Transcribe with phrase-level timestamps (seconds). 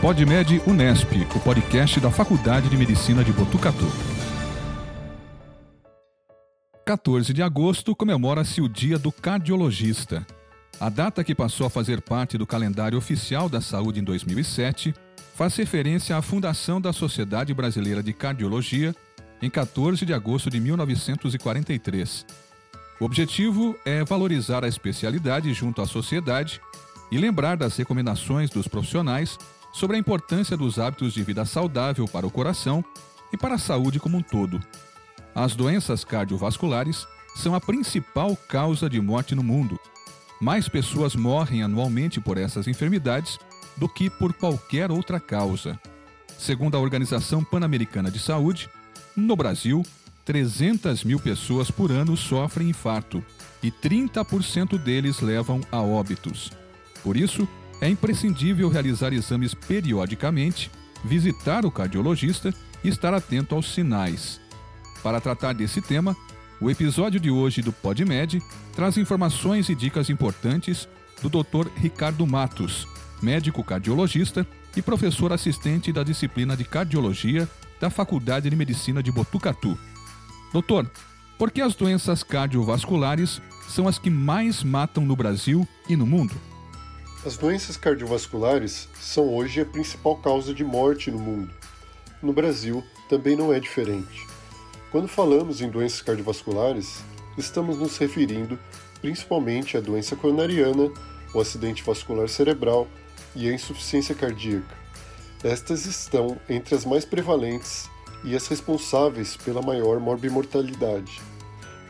[0.00, 3.84] PodMed Unesp, o podcast da Faculdade de Medicina de Botucatu.
[6.86, 10.24] 14 de agosto comemora-se o Dia do Cardiologista.
[10.78, 14.94] A data que passou a fazer parte do calendário oficial da saúde em 2007
[15.34, 18.94] faz referência à fundação da Sociedade Brasileira de Cardiologia
[19.42, 22.24] em 14 de agosto de 1943.
[23.00, 26.60] O objetivo é valorizar a especialidade junto à sociedade
[27.10, 29.36] e lembrar das recomendações dos profissionais
[29.78, 32.84] sobre a importância dos hábitos de vida saudável para o coração
[33.32, 34.60] e para a saúde como um todo.
[35.32, 37.06] As doenças cardiovasculares
[37.36, 39.78] são a principal causa de morte no mundo.
[40.40, 43.38] Mais pessoas morrem anualmente por essas enfermidades
[43.76, 45.78] do que por qualquer outra causa.
[46.36, 48.68] Segundo a Organização Pan-Americana de Saúde,
[49.16, 49.84] no Brasil,
[50.24, 53.24] 300 mil pessoas por ano sofrem infarto
[53.62, 56.50] e 30% deles levam a óbitos.
[57.02, 57.46] Por isso,
[57.80, 60.70] é imprescindível realizar exames periodicamente,
[61.04, 64.40] visitar o cardiologista e estar atento aos sinais.
[65.02, 66.16] Para tratar desse tema,
[66.60, 68.42] o episódio de hoje do PodMed
[68.74, 70.88] traz informações e dicas importantes
[71.22, 71.68] do Dr.
[71.76, 72.86] Ricardo Matos,
[73.22, 77.48] médico cardiologista e professor assistente da disciplina de cardiologia
[77.80, 79.78] da Faculdade de Medicina de Botucatu.
[80.52, 80.90] Doutor,
[81.38, 86.34] por que as doenças cardiovasculares são as que mais matam no Brasil e no mundo?
[87.26, 91.52] As doenças cardiovasculares são hoje a principal causa de morte no mundo.
[92.22, 94.24] No Brasil também não é diferente.
[94.92, 97.02] Quando falamos em doenças cardiovasculares,
[97.36, 98.56] estamos nos referindo
[99.00, 100.92] principalmente à doença coronariana,
[101.34, 102.86] o acidente vascular cerebral
[103.34, 104.76] e a insuficiência cardíaca.
[105.42, 107.90] Estas estão entre as mais prevalentes
[108.22, 111.20] e as responsáveis pela maior morbimortalidade.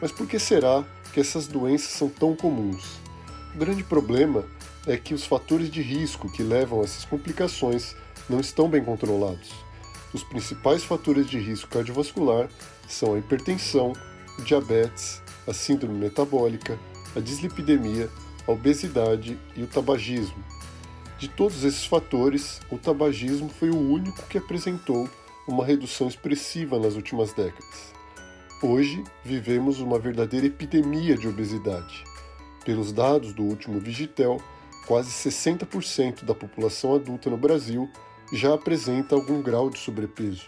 [0.00, 0.82] Mas por que será
[1.12, 2.98] que essas doenças são tão comuns?
[3.54, 4.44] O grande problema
[4.88, 7.94] é que os fatores de risco que levam a essas complicações
[8.28, 9.52] não estão bem controlados.
[10.12, 12.48] Os principais fatores de risco cardiovascular
[12.88, 13.92] são a hipertensão,
[14.38, 16.78] o diabetes, a síndrome metabólica,
[17.14, 18.08] a dislipidemia,
[18.46, 20.42] a obesidade e o tabagismo.
[21.18, 25.08] De todos esses fatores, o tabagismo foi o único que apresentou
[25.46, 27.92] uma redução expressiva nas últimas décadas.
[28.62, 32.04] Hoje, vivemos uma verdadeira epidemia de obesidade.
[32.64, 34.40] Pelos dados do último Vigitel,
[34.86, 37.88] quase 60% da população adulta no Brasil
[38.32, 40.46] já apresenta algum grau de sobrepeso.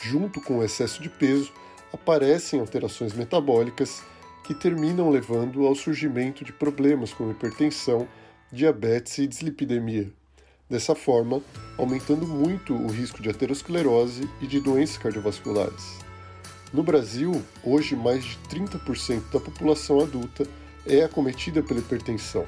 [0.00, 1.52] Junto com o excesso de peso,
[1.92, 4.02] aparecem alterações metabólicas
[4.44, 8.08] que terminam levando ao surgimento de problemas como hipertensão,
[8.50, 10.10] diabetes e dislipidemia.
[10.70, 11.42] Dessa forma,
[11.76, 15.98] aumentando muito o risco de aterosclerose e de doenças cardiovasculares.
[16.72, 20.46] No Brasil, hoje mais de 30% da população adulta
[20.86, 22.46] é acometida pela hipertensão.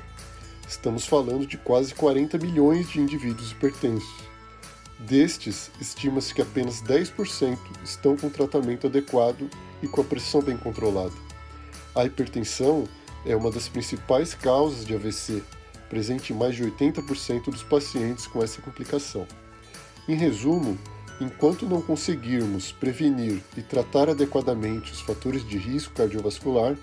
[0.71, 4.23] Estamos falando de quase 40 milhões de indivíduos hipertensos.
[5.01, 9.51] Destes, estima-se que apenas 10% estão com tratamento adequado
[9.83, 11.13] e com a pressão bem controlada.
[11.93, 12.85] A hipertensão
[13.27, 15.43] é uma das principais causas de AVC,
[15.89, 19.27] presente em mais de 80% dos pacientes com essa complicação.
[20.09, 20.79] Em resumo,
[21.21, 26.77] enquanto não conseguirmos prevenir e tratar adequadamente os fatores de risco cardiovascular,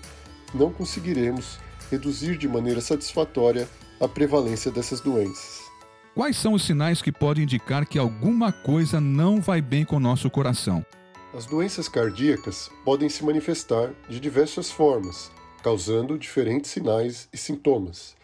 [0.52, 1.58] não conseguiremos
[1.90, 3.68] reduzir de maneira satisfatória
[4.00, 5.68] a prevalência dessas doenças.
[6.14, 10.00] Quais são os sinais que podem indicar que alguma coisa não vai bem com o
[10.00, 10.84] nosso coração?
[11.32, 15.30] As doenças cardíacas podem se manifestar de diversas formas,
[15.62, 18.16] causando diferentes sinais e sintomas.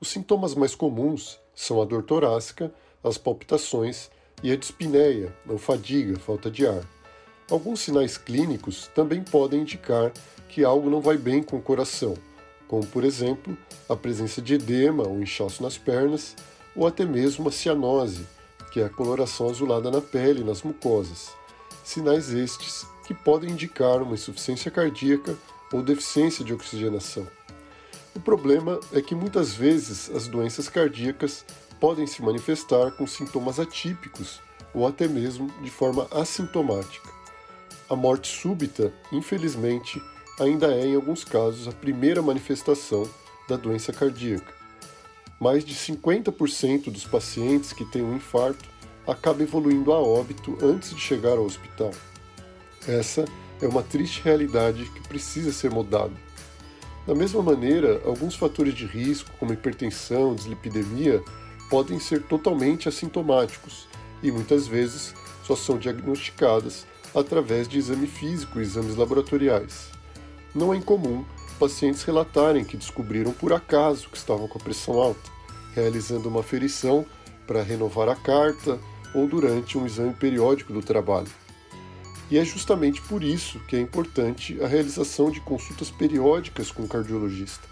[0.00, 2.72] Os sintomas mais comuns são a dor torácica,
[3.02, 4.10] as palpitações
[4.42, 6.82] e a dispneia, ou fadiga, falta de ar.
[7.50, 10.12] Alguns sinais clínicos também podem indicar
[10.48, 12.14] que algo não vai bem com o coração,
[12.68, 13.56] como por exemplo
[13.88, 16.34] a presença de edema ou inchaço nas pernas,
[16.74, 18.26] ou até mesmo a cianose,
[18.72, 21.30] que é a coloração azulada na pele e nas mucosas.
[21.84, 25.36] Sinais estes que podem indicar uma insuficiência cardíaca
[25.72, 27.26] ou deficiência de oxigenação.
[28.14, 31.44] O problema é que muitas vezes as doenças cardíacas
[31.80, 34.40] podem se manifestar com sintomas atípicos
[34.72, 37.08] ou até mesmo de forma assintomática.
[37.88, 40.02] A morte súbita, infelizmente,
[40.38, 43.08] ainda é, em alguns casos, a primeira manifestação
[43.48, 44.52] da doença cardíaca.
[45.40, 48.68] Mais de 50% dos pacientes que têm um infarto
[49.06, 51.90] acabam evoluindo a óbito antes de chegar ao hospital.
[52.86, 53.24] Essa
[53.60, 56.12] é uma triste realidade que precisa ser mudada.
[57.06, 61.22] Da mesma maneira, alguns fatores de risco, como hipertensão, dislipidemia,
[61.68, 63.86] podem ser totalmente assintomáticos
[64.22, 65.14] e muitas vezes
[65.46, 69.93] só são diagnosticadas através de exame físico e exames laboratoriais.
[70.54, 71.24] Não é incomum
[71.58, 75.30] pacientes relatarem que descobriram por acaso que estavam com a pressão alta,
[75.74, 77.04] realizando uma aferição
[77.46, 78.78] para renovar a carta
[79.14, 81.28] ou durante um exame periódico do trabalho.
[82.30, 86.88] E é justamente por isso que é importante a realização de consultas periódicas com o
[86.88, 87.68] cardiologista.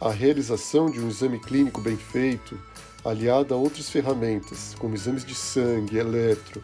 [0.00, 2.58] A realização de um exame clínico bem feito,
[3.04, 6.62] aliada a outras ferramentas, como exames de sangue, eletro,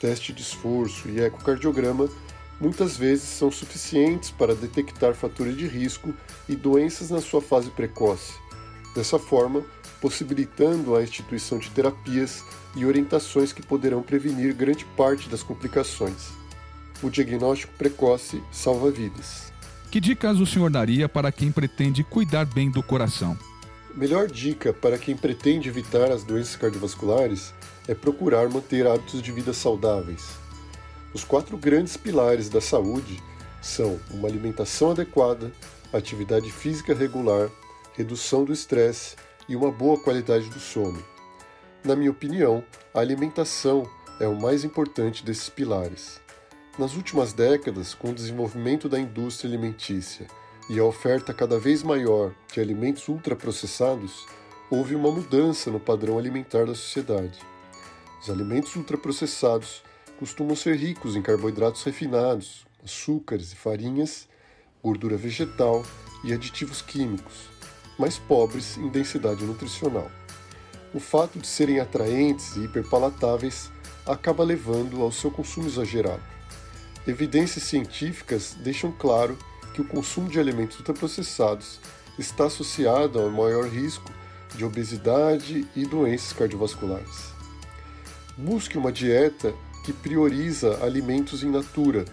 [0.00, 2.08] teste de esforço e ecocardiograma,
[2.62, 6.14] muitas vezes são suficientes para detectar fatores de risco
[6.48, 8.34] e doenças na sua fase precoce.
[8.94, 9.64] Dessa forma,
[10.00, 12.44] possibilitando a instituição de terapias
[12.76, 16.28] e orientações que poderão prevenir grande parte das complicações.
[17.02, 19.52] O diagnóstico precoce salva vidas.
[19.90, 23.36] Que dicas o senhor daria para quem pretende cuidar bem do coração?
[23.92, 27.52] Melhor dica para quem pretende evitar as doenças cardiovasculares
[27.88, 30.41] é procurar manter hábitos de vida saudáveis.
[31.14, 33.22] Os quatro grandes pilares da saúde
[33.60, 35.52] são uma alimentação adequada,
[35.92, 37.50] atividade física regular,
[37.92, 39.16] redução do estresse
[39.46, 41.04] e uma boa qualidade do sono.
[41.84, 42.64] Na minha opinião,
[42.94, 43.88] a alimentação
[44.18, 46.20] é o mais importante desses pilares.
[46.78, 50.26] Nas últimas décadas, com o desenvolvimento da indústria alimentícia
[50.70, 54.26] e a oferta cada vez maior de alimentos ultraprocessados,
[54.70, 57.38] houve uma mudança no padrão alimentar da sociedade.
[58.22, 59.82] Os alimentos ultraprocessados
[60.22, 64.28] costumam ser ricos em carboidratos refinados, açúcares e farinhas,
[64.80, 65.84] gordura vegetal
[66.22, 67.48] e aditivos químicos,
[67.98, 70.08] mas pobres em densidade nutricional.
[70.94, 73.68] O fato de serem atraentes e hiperpalatáveis
[74.06, 76.22] acaba levando ao seu consumo exagerado.
[77.04, 79.36] Evidências científicas deixam claro
[79.74, 81.80] que o consumo de alimentos ultraprocessados
[82.16, 84.12] está associado ao maior risco
[84.54, 87.32] de obesidade e doenças cardiovasculares.
[88.38, 92.04] Busque uma dieta que prioriza alimentos in natura,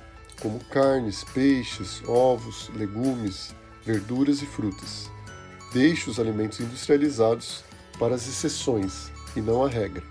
[0.42, 3.54] como carnes, peixes, ovos, legumes,
[3.86, 5.10] verduras e frutas.
[5.74, 7.63] Deixe os alimentos industrializados
[8.00, 10.04] para as exceções e não a regra.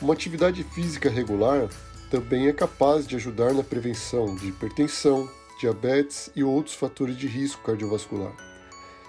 [0.00, 1.68] Uma atividade física regular
[2.10, 5.28] também é capaz de ajudar na prevenção de hipertensão,
[5.60, 8.32] diabetes e outros fatores de risco cardiovascular.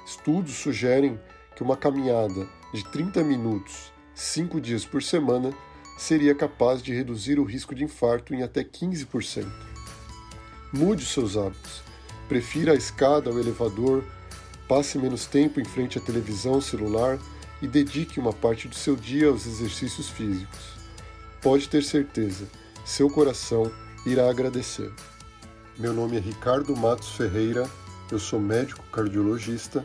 [0.06, 1.20] Estudos sugerem
[1.56, 5.54] que uma caminhada de 30 minutos, 5 dias por semana,
[6.00, 9.46] seria capaz de reduzir o risco de infarto em até 15%.
[10.72, 11.84] Mude os seus hábitos.
[12.30, 14.04] Prefira a escada ao elevador,
[14.68, 17.20] passe menos tempo em frente à televisão celular
[17.62, 20.80] e dedique uma parte do seu dia aos exercícios físicos.
[21.42, 22.48] Pode ter certeza,
[22.86, 23.70] seu coração
[24.06, 24.94] irá agradecer.
[25.78, 27.70] Meu nome é Ricardo Matos Ferreira,
[28.10, 29.84] eu sou médico cardiologista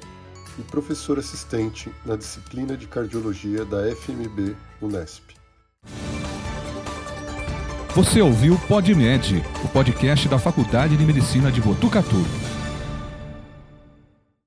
[0.59, 5.44] e professor assistente na disciplina de cardiologia da FMB Unesp.
[7.95, 12.17] Você ouviu PodMed, o podcast da Faculdade de Medicina de Botucatu.